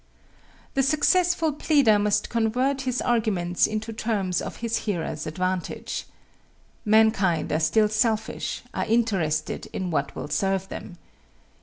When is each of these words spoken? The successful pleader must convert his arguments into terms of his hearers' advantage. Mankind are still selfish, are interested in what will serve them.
The 0.73 0.81
successful 0.81 1.53
pleader 1.53 1.99
must 1.99 2.31
convert 2.31 2.81
his 2.81 3.03
arguments 3.03 3.67
into 3.67 3.93
terms 3.93 4.41
of 4.41 4.55
his 4.55 4.77
hearers' 4.77 5.27
advantage. 5.27 6.05
Mankind 6.83 7.51
are 7.51 7.59
still 7.59 7.87
selfish, 7.87 8.63
are 8.73 8.85
interested 8.87 9.67
in 9.71 9.91
what 9.91 10.15
will 10.15 10.29
serve 10.29 10.69
them. 10.69 10.97